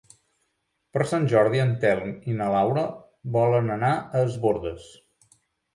[0.97, 2.87] Per Sant Jordi en Telm i na Laura
[3.39, 4.91] volen anar a Es Bòrdes.